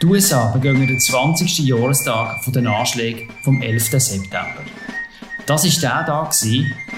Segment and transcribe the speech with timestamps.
[0.00, 1.58] Die USA begingen den 20.
[1.66, 4.00] Jahrestag der Anschläge vom 11.
[4.00, 4.62] September.
[5.44, 6.32] Das war der Tag,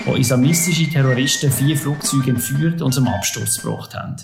[0.04, 4.16] wo islamistische Terroristen vier Flugzeuge entführt und zum Absturz gebracht haben.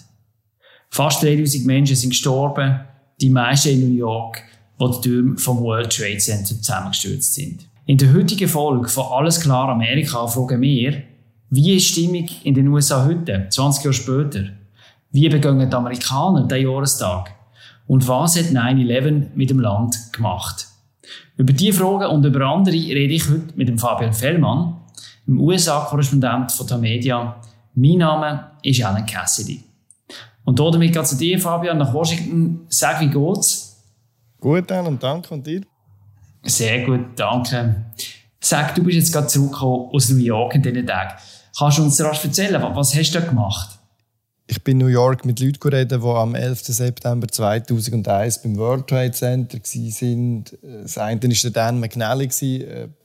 [0.91, 2.81] Fast 3000 Menschen sind gestorben,
[3.19, 4.43] die meisten in New York,
[4.79, 7.67] wo die Türme vom World Trade Center zusammengestürzt sind.
[7.87, 11.03] In der heutigen Folge von Alles klar Amerika fragen wir,
[11.49, 14.45] wie ist die Stimmung in den USA heute, 20 Jahre später?
[15.13, 17.36] Wie begingen die Amerikaner den Jahrestag?
[17.87, 20.67] Und was hat 9-11 mit dem Land gemacht?
[21.37, 24.77] Über diese Fragen und über andere rede ich heute mit dem Fabian Fellmann,
[25.27, 27.41] dem USA-Korrespondent von der Media.
[27.75, 29.63] Mein Name ist Alan Cassidy.
[30.45, 32.67] Und damit geht zu dir, Fabian, nach Washington.
[32.69, 33.85] Sag, wie geht's?
[34.41, 35.35] Gut, Alan, danke.
[35.35, 35.63] Und dir?
[36.43, 37.87] Sehr gut, danke.
[38.41, 41.15] Sag, du bist jetzt gerade zurückgekommen aus New York in diesen Tagen.
[41.59, 43.76] Kannst du uns rasch erzählen, was hast du da gemacht?
[44.49, 46.67] Ich bin in New York mit Leuten reden, die am 11.
[46.67, 50.45] September 2001 beim World Trade Center waren.
[50.83, 52.29] Das eine war Dan McNally,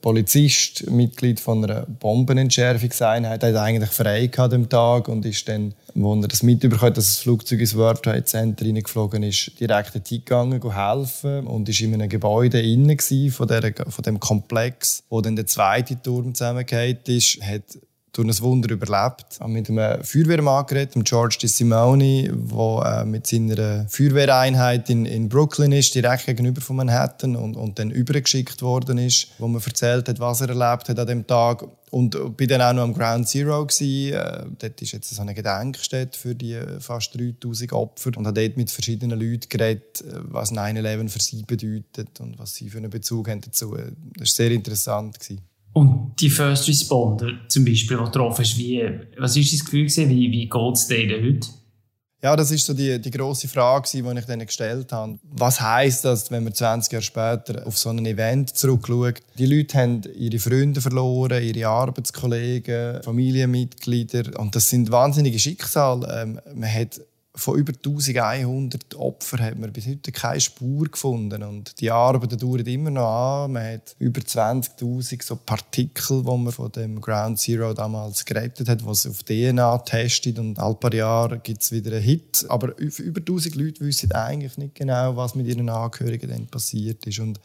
[0.00, 3.42] Polizist, Mitglied von einer Bombenentschärfungseinheit.
[3.42, 7.08] Er hat eigentlich frei an dem Tag und ist dann, als er das mitbekommen dass
[7.08, 11.94] das Flugzeug ins World Trade Center reingeflogen ist, direkt dorthin gegangen, helfen und war in
[11.94, 12.98] einem Gebäude innen
[13.30, 17.64] von, der, von dem Komplex, wo dann der zweite Turm zusammengefallen ist, hat
[18.12, 19.26] durch ein Wunder überlebt.
[19.32, 25.06] Ich habe mit einem Feuerwehrmann geredet, dem George DeSimone, der äh, mit seiner Feuerwehreinheit in,
[25.06, 29.62] in Brooklyn ist, direkt gegenüber von Manhattan und, und dann übergeschickt worden ist, wo man
[29.62, 31.64] erzählt hat, was er erlebt hat an dem Tag.
[31.90, 34.14] Und bin dann auch noch am Ground Zero gewesen.
[34.14, 38.56] Äh, dort ist jetzt so eine Gedenkstätte für die fast 3000 Opfer und habe dort
[38.56, 42.90] mit verschiedenen Leuten geredet, äh, was 9/11 für sie bedeutet und was sie für einen
[42.90, 43.74] Bezug haben dazu.
[43.74, 45.51] Das war sehr interessant gewesen.
[45.72, 50.10] Und die First Responder zum Beispiel, die getroffen ist, wie, was ist das Gefühl gewesen,
[50.10, 51.48] wie, wie geht es denen heute?
[52.24, 55.18] Ja, das ist so die, die grosse Frage, die ich denen gestellt habe.
[55.24, 59.20] Was heisst das, wenn man 20 Jahre später auf so ein Event zurückschaut?
[59.38, 64.38] Die Leute haben ihre Freunde verloren, ihre Arbeitskollegen, Familienmitglieder.
[64.38, 66.22] Und das sind wahnsinnige Schicksale.
[66.22, 67.00] Ähm, man hat
[67.34, 71.42] von über 1100 Opfern hat man bis heute keine Spur gefunden.
[71.42, 73.08] Und die Arbeiten dauern immer noch
[73.44, 73.52] an.
[73.52, 78.84] Man hat über 20.000 so Partikel, die man von dem Ground Zero damals gerettet hat,
[78.84, 80.38] was auf DNA testet.
[80.38, 82.44] Und all paar Jahre gibt es wieder einen Hit.
[82.48, 87.18] Aber über 1000 Leute wissen eigentlich nicht genau, was mit ihren Angehörigen dann passiert ist.
[87.18, 87.40] Und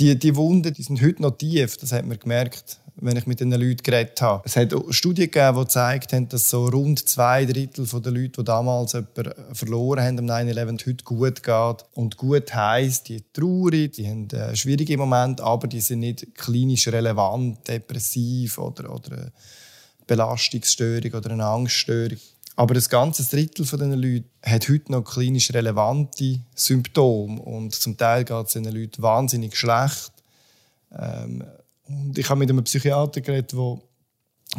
[0.00, 3.40] die, die Wunden die sind heute noch tief, das hat man gemerkt wenn ich mit
[3.40, 4.42] den Leuten geredet habe.
[4.44, 8.44] Es hat Studien gegeben, die gezeigt haben, dass so rund zwei Drittel der Leute, die
[8.44, 11.84] damals jemanden verloren haben am 9-11, heute gut geht.
[11.94, 16.88] Und gut heisst, die traurig, die haben äh, schwierige Momente, aber die sind nicht klinisch
[16.88, 19.32] relevant, depressiv oder, oder eine
[20.06, 22.18] Belastungsstörung oder eine Angststörung.
[22.56, 28.24] Aber das ganze Drittel von Leuten hat heute noch klinisch relevante Symptome und zum Teil
[28.24, 30.10] geht es diesen Leuten wahnsinnig schlecht.
[30.98, 31.44] Ähm,
[31.88, 33.78] und ich habe mit einem Psychiater geredet, der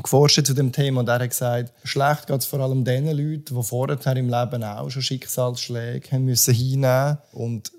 [0.02, 1.02] geforscht zu dem Thema.
[1.02, 4.64] Und er hat gesagt, schlecht geht es vor allem den Leuten, die vorher im Leben
[4.64, 7.18] auch schon Schicksalsschläge haben müssen hinnehmen.
[7.32, 7.72] Und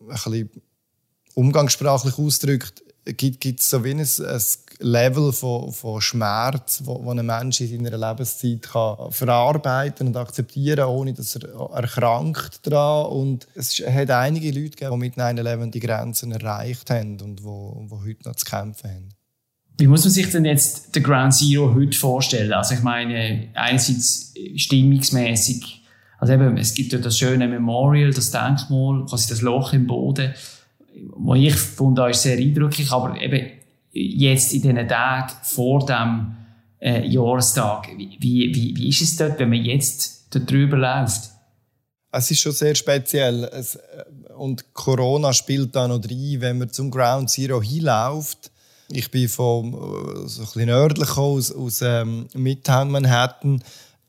[0.00, 0.50] ein bisschen
[1.34, 4.06] umgangssprachlich ausgedrückt, gibt es so wie ein, ein
[4.80, 10.86] Level von, von Schmerz, wo, wo ein Mensch in seiner Lebenszeit kann verarbeiten und akzeptieren
[10.86, 13.12] ohne dass er erkrankt daran.
[13.12, 17.42] Und es hat einige Leute gegeben, die mit 9-11 die Grenzen erreicht haben und die,
[17.42, 19.08] die heute noch zu kämpfen haben.
[19.78, 22.52] Wie muss man sich denn jetzt den Ground Zero heute vorstellen?
[22.52, 25.82] Also ich meine, einerseits stimmungsmäßig,
[26.18, 30.34] also eben, es gibt ja das schöne Memorial, das Denkmal, quasi das Loch im Boden
[31.16, 33.50] was ich fand, ist sehr eindrücklich, aber eben
[33.94, 36.36] jetzt in diesen Tagen vor dem
[36.80, 41.30] äh, Jahrestag, wie, wie, wie ist es dort, wenn man jetzt darüber läuft?
[42.12, 44.04] Es ist schon sehr speziell es, äh,
[44.36, 48.50] und Corona spielt da noch rein, wenn man zum Ground Zero hinläuft.
[48.90, 53.62] Ich bin von äh, so ein nördlich aus, aus ähm, Midtown Manhattan,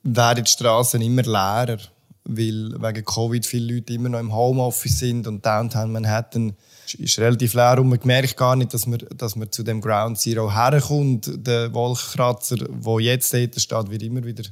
[0.03, 1.79] werden die Straßen immer leerer,
[2.25, 6.55] weil wegen Covid viele Leute immer noch im Homeoffice sind und Downtown Manhattan
[6.93, 10.19] ist relativ leer und man merkt gar nicht, dass man, dass man zu dem Ground
[10.19, 11.29] Zero herkommt.
[11.35, 14.43] Der Wolkenkratzer, der jetzt dort steht, wird immer wieder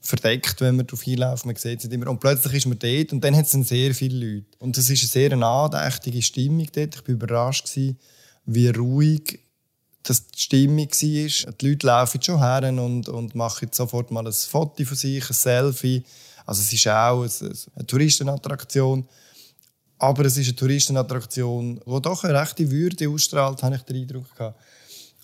[0.00, 1.46] verdeckt, wenn man darauf hinläuft.
[1.46, 2.08] Man sieht es nicht immer.
[2.08, 4.46] Und plötzlich ist man dort und dann hat es sehr viele Leute.
[4.58, 6.94] Und es ist eine sehr andächtige Stimmung dort.
[6.94, 7.98] Ich war überrascht, gewesen,
[8.46, 9.40] wie ruhig
[10.02, 11.52] das die Stimmung war.
[11.52, 15.34] Die Leute laufen schon her und, und machen sofort mal ein Foto von sich, ein
[15.34, 16.02] Selfie.
[16.46, 19.06] Also es ist auch eine, eine Touristenattraktion.
[20.00, 24.34] Aber es ist eine Touristenattraktion, die doch eine rechte Würde ausstrahlt, habe ich den Eindruck
[24.34, 24.58] gehabt.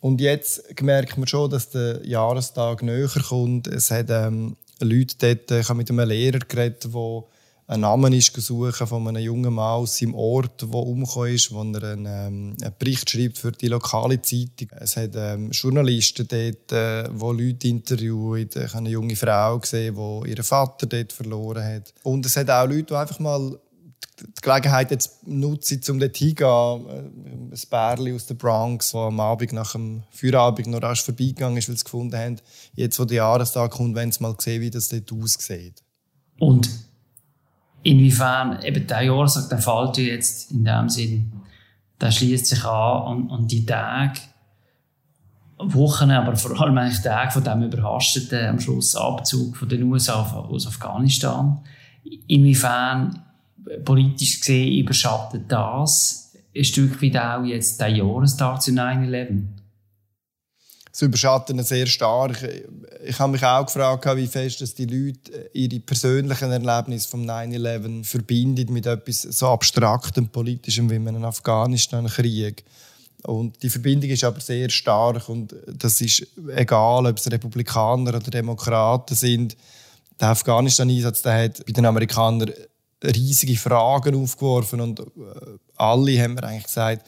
[0.01, 3.67] Und jetzt merkt man schon, dass der Jahrestag näher kommt.
[3.67, 7.25] Es hat ähm, Leute dort, ich habe mit einem Lehrer geredet, der
[7.69, 11.63] einen Namen ist suchen von einem jungen Mann aus seinem Ort, wo umgekommen ist, wo
[11.63, 14.69] er einen, ähm, einen, Bericht schreibt für die lokale Zeitung.
[14.79, 18.49] Es hat ähm, Journalisten dort, äh, wo Leute interviewen.
[18.55, 21.93] Ich habe eine junge Frau gesehen, die ihren Vater dort verloren hat.
[22.05, 23.59] Und es hat auch Leute, die einfach mal
[24.21, 26.87] die Gelegenheit jetzt nutzen, um dort hinzugehen.
[26.89, 31.59] Äh, ein Bärli aus der Bronx, der am Abend nach dem Feierabend noch rasch vorbeigegangen
[31.59, 32.37] ist, weil sie gefunden haben,
[32.75, 35.83] jetzt wo der Jahrestag kommt, wenn sie mal sehen, wie das dort aussieht.
[36.39, 36.69] Und
[37.83, 41.33] inwiefern eben der Jahrestag, der fällt jetzt in dem Sinn,
[42.01, 44.21] der schließt sich an an die Tage,
[45.59, 50.21] Wochen, aber vor allem eigentlich Tage von dem überhasteten am Schluss Abzug von den USA
[50.23, 51.61] aus Afghanistan.
[52.27, 53.26] Inwiefern
[53.85, 59.43] politisch gesehen überschattet das ein Stück weit auch jetzt der Jahrestag zu 9-11?
[60.93, 62.43] Es überschatten sehr stark.
[63.05, 68.03] Ich habe mich auch gefragt, wie fest dass die Leute ihre persönlichen Erlebnisse vom 9-11
[68.03, 72.65] verbinden mit etwas so abstraktem, politischem wie einen Afghanistan-Krieg.
[73.25, 78.31] Und die Verbindung ist aber sehr stark und das ist egal, ob es Republikaner oder
[78.31, 79.55] Demokraten sind.
[80.19, 82.53] Der Afghanistan-Einsatz hat bei den Amerikanern
[83.15, 85.05] riesige Fragen aufgeworfen und äh,
[85.77, 87.07] alle haben mir eigentlich gesagt,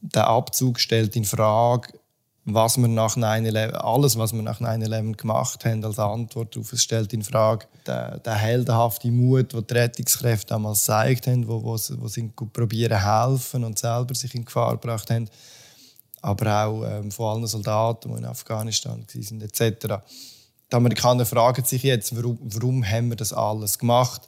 [0.00, 1.88] der Abzug stellt in Frage,
[2.48, 6.82] was wir nach 9/11, alles, was wir nach 9/11 gemacht haben, als Antwort darauf, es
[6.82, 11.72] stellt in Frage den, den heldenhaften Mut, den die Rettungskräfte damals gezeigt haben, wo, wo,
[11.72, 15.28] wo sie probieren helfen und selber sich in Gefahr gebracht haben,
[16.22, 20.04] aber auch ähm, von allen Soldaten, die in Afghanistan waren, etc.
[20.70, 24.22] Die Amerikaner fragen sich jetzt, warum, warum haben wir das alles gemacht?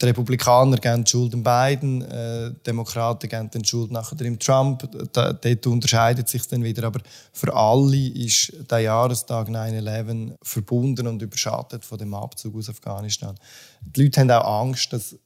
[0.00, 4.88] Die Republikaner geben die Schuld Biden, äh, die Demokraten geben die Schuld nachher dem Trump.
[5.12, 6.84] Da, dort unterscheidet sich dann wieder.
[6.84, 7.00] Aber
[7.32, 13.34] für alle ist der Jahrestag 9/11 verbunden und überschattet von dem Abzug aus Afghanistan.
[13.80, 15.16] Die Leute haben auch Angst, dass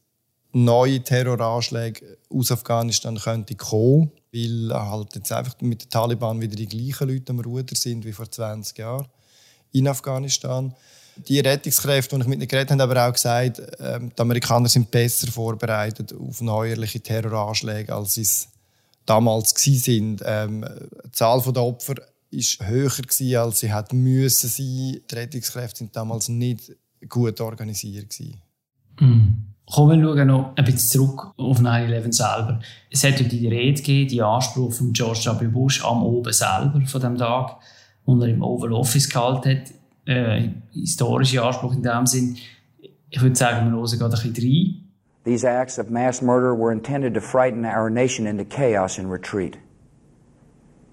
[0.53, 6.67] neue Terroranschläge aus Afghanistan könnten kommen, weil halt jetzt einfach mit den Taliban wieder die
[6.67, 9.09] gleichen Leute am Ruder sind wie vor 20 Jahren
[9.73, 10.75] in Afghanistan
[11.17, 14.91] die Rettungskräfte, die ich mit ihnen geredet habe, aber auch gesagt, ähm, die Amerikaner sind
[14.91, 18.49] besser vorbereitet auf neuerliche Terroranschläge, als sie es
[19.07, 20.21] damals waren.
[20.25, 20.65] Ähm,
[21.05, 25.01] die Zahl der Opfer war höher, gewesen, als sie hätte müssen sein.
[25.11, 26.73] Die Rettungskräfte waren damals nicht
[27.09, 28.17] gut organisiert.
[29.01, 29.47] Mhm.
[29.67, 32.61] Kommen wir noch ein bisschen zurück auf 9-11 selber.
[32.91, 35.47] Es hat ja die Rede gegeben, die Anspruch von George W.
[35.47, 37.57] Bush am Oben selber von dem Tag,
[38.05, 42.37] wo er im Oval Office gehalten hat äh, historische Anspruch in dem Sinn.
[43.11, 44.91] Ich würde sagen, wir hören gerade ein bisschen rein.
[45.25, 49.59] These acts of mass murder were intended to frighten our nation into chaos and retreat.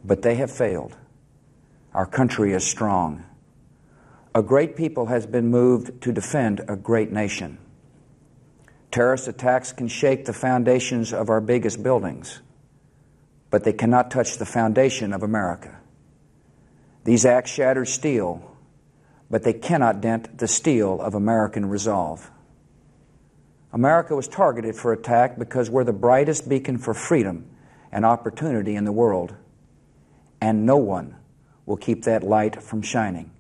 [0.04, 0.98] But they have failed.
[1.94, 3.24] Our country is strong.
[4.36, 7.58] A great people has been moved to defend a great nation.
[8.92, 12.42] Terrorist attacks can shake the foundations of our biggest buildings,
[13.50, 15.80] but they cannot touch the foundation of America.
[17.04, 18.57] These acts shattered steel
[19.30, 22.32] but they cannot dent the steel of American resolve.
[23.74, 27.46] America was targeted for attack because we're the brightest beacon for freedom
[27.92, 29.36] and opportunity in the world,
[30.40, 31.16] and no one
[31.66, 33.32] will keep that light from shining.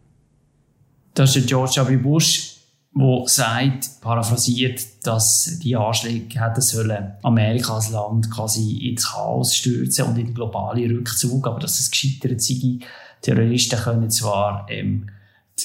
[1.14, 1.98] Das ist George W.
[1.98, 2.58] Bush,
[2.94, 10.06] der sagt, paraphrasiert, dass die Anschläge hätten sollen Amerika als Land quasi ins Chaos stürzen
[10.06, 12.80] und in den globalen Rückzug, aber dass es gescheitert sei.
[13.22, 15.10] Terroristen können zwar ähm,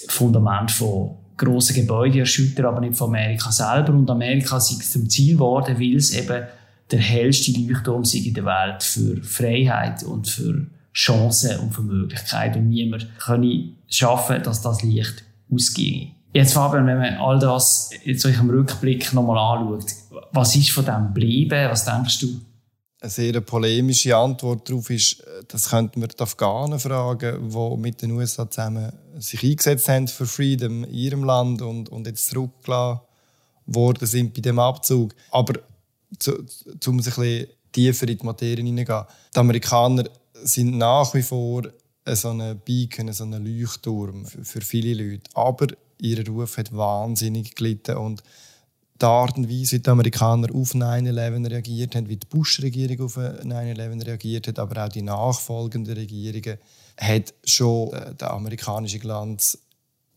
[0.09, 3.93] Fundament von grossen Gebäuden erschüttern, aber nicht von Amerika selber.
[3.93, 6.45] Und Amerika sei zum Ziel geworden, weil es eben
[6.91, 12.61] der hellste Leuchtturm sei in der Welt für Freiheit und für Chancen und für Möglichkeiten.
[12.61, 16.09] Und niemand könne schaffen, dass das Licht ausgehe.
[16.35, 19.85] Jetzt, Fabian, wenn man all das jetzt so im Rückblick nochmal anschaut,
[20.33, 21.69] was ist von dem geblieben?
[21.71, 22.41] Was denkst du?
[23.03, 28.13] Eine sehr polemische Antwort darauf ist, das könnten wir die Afghanen fragen, die mit den
[28.13, 33.01] USA zusammen sich eingesetzt haben für Freedom in ihrem Land und, und jetzt zurückgelassen
[33.67, 35.15] worden sind bei dem Abzug.
[35.33, 35.55] Aber
[36.19, 36.45] zu,
[36.87, 39.05] um ein bisschen tiefer in die Materie hineingehen.
[39.35, 40.05] Die Amerikaner
[40.35, 41.65] sind nach wie vor
[42.07, 45.31] so ein Beacon, so ein Leuchtturm für, für viele Leute.
[45.35, 45.67] Aber
[46.01, 48.23] ihr Ruf hat wahnsinnig gelitten und
[49.03, 53.17] die Art und Weise, wie die Amerikaner auf 9-11 reagiert haben, wie die Bush-Regierung auf
[53.17, 56.59] 9-11 reagiert hat, aber auch die nachfolgenden Regierungen,
[56.99, 59.59] hat schon den amerikanischen Glanz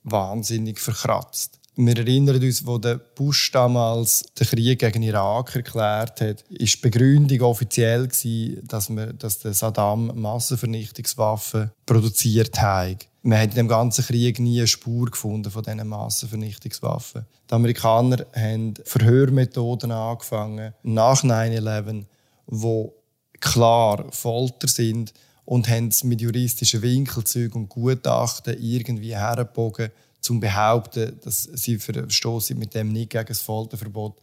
[0.04, 1.60] wahnsinnig verkratzt.
[1.78, 6.90] Wir erinnern uns, wo der Bush damals den Krieg gegen Irak erklärt hat, ist die
[6.90, 13.08] Begründung offiziell gewesen, dass, wir, dass der Saddam Massenvernichtungswaffen produziert hat.
[13.26, 17.26] Man hat in dem ganzen Krieg nie eine Spur gefunden von diesen Massenvernichtungswaffen.
[17.50, 22.06] Die Amerikaner haben Verhörmethoden angefangen nach 9/11,
[22.46, 22.94] wo
[23.40, 25.12] klar Folter sind
[25.44, 29.90] und haben es mit juristischen Winkelzügen und Gutachten irgendwie hergebogen,
[30.22, 34.20] zum behaupten, dass sie verstoßen mit dem nicht gegen das Folterverbot.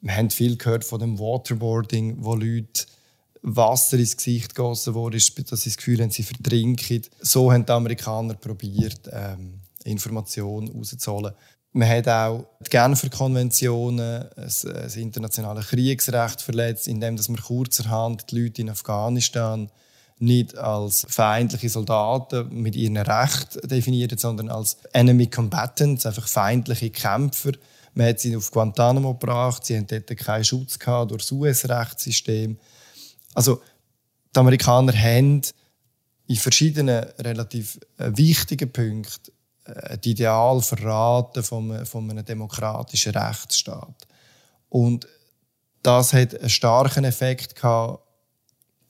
[0.00, 2.86] Wir haben viel gehört von dem Waterboarding, wo Leute
[3.42, 7.02] Wasser ins Gesicht gegossen wurde, dass sie das Gefühl haben, sie verdrinken.
[7.20, 11.34] So haben die Amerikaner probiert, ähm, Informationen rauszuholen.
[11.72, 18.40] Man hat auch die Genfer Konventionen, das, das internationale Kriegsrecht verletzt, indem man kurzerhand die
[18.42, 19.70] Leute in Afghanistan
[20.18, 27.52] nicht als feindliche Soldaten mit ihren Rechten definiert, sondern als Enemy Combatants, einfach feindliche Kämpfer.
[27.94, 32.58] Man hat sie auf Guantanamo gebracht, sie hatten dort keinen Schutz gehabt durch das US-Rechtssystem.
[33.38, 33.62] Also
[34.34, 35.42] die Amerikaner haben
[36.26, 39.32] in verschiedenen relativ äh, wichtigen Punkten
[39.64, 44.08] äh, die Ideal verraten von, von einem demokratischen Rechtsstaat.
[44.68, 45.06] Und
[45.84, 48.02] das hat einen starken Effekt gehabt,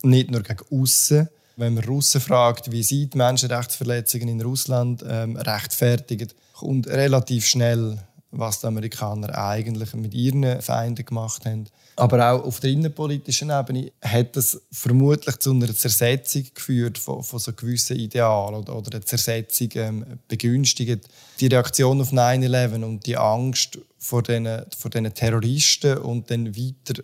[0.02, 1.28] nicht nur gegen außen.
[1.57, 7.99] Wenn man Russen fragt, wie sie die Menschenrechtsverletzungen in Russland ähm, rechtfertigen, kommt relativ schnell
[8.30, 11.66] was die Amerikaner eigentlich mit ihren Feinden gemacht haben.
[11.97, 17.38] Aber auch auf der innenpolitischen Ebene hat das vermutlich zu einer Zersetzung geführt von, von
[17.38, 21.08] so gewissen Idealen oder, oder eine Zersetzung ähm, begünstigt.
[21.40, 27.02] Die Reaktion auf 9-11 und die Angst vor diesen, vor diesen Terroristen und dann weiter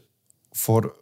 [0.52, 0.94] vor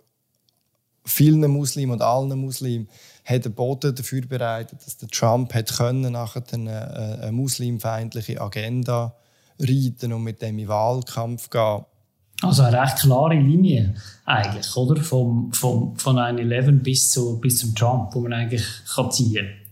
[1.04, 2.88] vielen Muslimen und allen Muslimen
[3.24, 9.16] hat den Boden dafür bereitet, dass der Trump hat können nachher eine, eine muslimfeindliche Agenda
[9.58, 11.84] reiten und mit dem in Wahlkampf gehen.
[12.42, 13.94] Also eine recht klare Linie
[14.24, 15.00] eigentlich, oder?
[15.00, 19.62] Vom, vom, von 9-11 bis, zu, bis zum Trump, wo man eigentlich kann ziehen kann.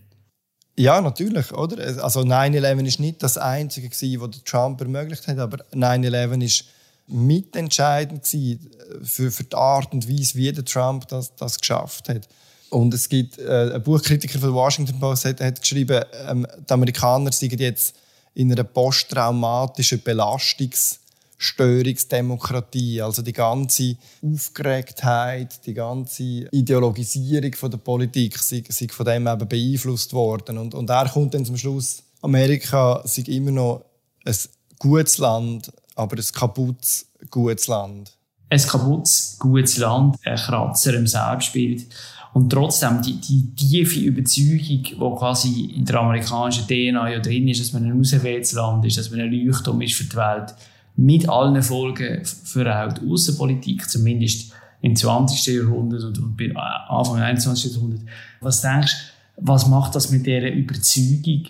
[0.77, 2.01] Ja, natürlich, oder?
[2.01, 6.65] Also 9-11 war nicht das Einzige, was Trump ermöglicht hat, aber 9-11 ist
[7.07, 12.27] mitentscheidend für, für die Art und Weise, wie der Trump das, das geschafft hat.
[12.69, 16.73] Und es gibt äh, ein Buchkritiker von der Washington Post hat, hat geschrieben, ähm, die
[16.73, 17.95] Amerikaner sind jetzt
[18.33, 22.99] in einer posttraumatischen Belastungsstörungsdemokratie.
[23.01, 30.13] Also die ganze Aufgeregtheit, die ganze Ideologisierung von der Politik sind von dem eben beeinflusst
[30.13, 30.57] worden.
[30.57, 33.85] Und, und er kommt dann zum Schluss, Amerika sei immer noch
[34.25, 34.35] ein
[34.77, 38.11] gutes Land, aber ein kaputtes, gutes Land.
[38.49, 41.87] Ein kaputtes, gutes Land, ein Kratzer im Selbstbild.
[42.33, 47.59] Und trotzdem, die, die tiefe Überzeugung, die quasi in der amerikanischen DNA ja drin ist,
[47.59, 48.53] dass man ein auserwähltes
[48.85, 50.55] ist, dass man ein Leuchtturm ist für die Welt,
[50.95, 55.55] mit allen Folgen für auch die Außenpolitik, zumindest im 20.
[55.55, 57.73] Jahrhundert und, und Anfang des 21.
[57.73, 58.03] Jahrhunderts.
[58.39, 58.95] Was denkst
[59.37, 61.47] du, was macht das mit dieser Überzeugung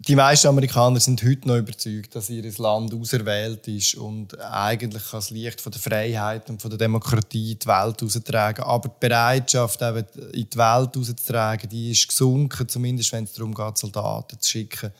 [0.00, 5.30] die meisten Amerikaner sind heute noch überzeugt, dass ihr Land auserwählt ist und eigentlich das
[5.30, 8.62] Licht von der Freiheit und von der Demokratie in die Welt austragen.
[8.62, 13.54] Aber die Bereitschaft, eben in die Welt auszutragen, die ist gesunken, zumindest wenn es darum
[13.54, 14.92] geht, Soldaten zu schicken.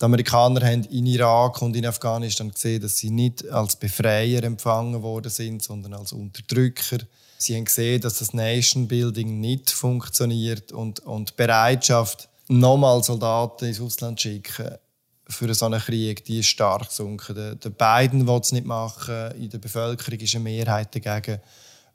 [0.00, 5.02] Die Amerikaner haben in Irak und in Afghanistan gesehen, dass sie nicht als Befreier empfangen
[5.02, 6.98] worden sind, sondern als Unterdrücker.
[7.38, 13.66] Sie haben gesehen, dass das Nation Building nicht funktioniert und, und die Bereitschaft, nochmal Soldaten
[13.66, 14.76] ins Ausland schicken
[15.28, 17.34] für so einen Krieg, die ist stark gesunken.
[17.34, 21.40] Der, der Biden will es nicht machen, in der Bevölkerung ist eine Mehrheit dagegen.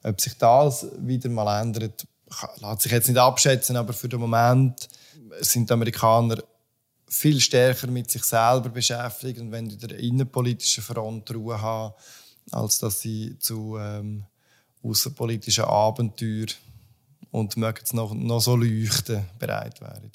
[0.03, 2.05] Ob sich das wieder mal ändert,
[2.57, 4.87] lässt sich jetzt nicht abschätzen, aber für den Moment
[5.39, 6.37] sind die Amerikaner
[7.07, 11.93] viel stärker mit sich selber beschäftigt und wenn in der innenpolitischen Front Ruhe haben,
[12.51, 14.25] als dass sie zu ähm,
[14.83, 16.47] außenpolitischen Abenteuern
[17.31, 20.11] und mögen es noch, noch so leuchten bereit wären.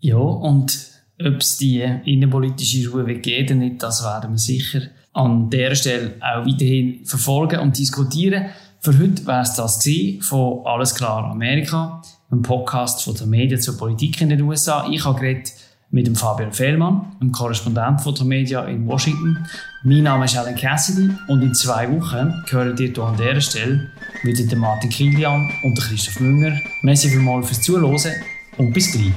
[0.00, 0.78] Ja, und
[1.20, 6.14] ob es die innenpolitische Ruhe geben oder nicht, das werden wir sicher an der Stelle
[6.20, 8.46] auch weiterhin verfolgen und diskutieren.
[8.80, 9.86] Für heute war es das
[10.20, 12.00] von Alles klar Amerika,
[12.30, 14.86] einem Podcast von der Medien zur Politik in den USA.
[14.88, 15.52] Ich habe geredet
[15.90, 19.44] mit dem Fabian Fellmann, einem Korrespondent von der Media in Washington.
[19.82, 23.90] Mein Name ist Alan Cassidy und in zwei Wochen hören ihr hier an dieser Stelle
[24.22, 26.56] wieder Martin Kilian und Christoph Münger.
[26.82, 28.12] Merci vielmals fürs Zuhören
[28.58, 29.12] und bis gleich.